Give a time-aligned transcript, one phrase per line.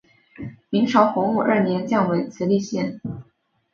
[0.71, 2.99] 明朝洪武二年降为慈利县。